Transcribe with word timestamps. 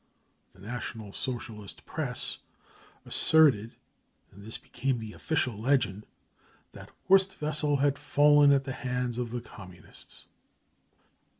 The 0.53 0.59
National 0.59 1.13
Socialist 1.13 1.85
Press, 1.85 2.39
asserted— 3.05 3.75
and 4.31 4.43
this 4.43 4.57
became 4.57 4.97
the 4.97 5.13
official 5.13 5.55
legend— 5.59 6.07
that 6.71 6.89
Horst 7.07 7.39
Wessel 7.39 7.77
had 7.77 7.99
fallen 7.99 8.51
at 8.51 8.63
the 8.63 8.73
hands 8.73 9.19
of 9.19 9.29
the 9.29 9.41
Communists. 9.41 10.25